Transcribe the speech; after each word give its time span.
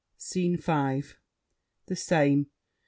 SCENE 0.17 0.57
V 0.57 1.03
The 1.85 1.95
same. 1.95 2.47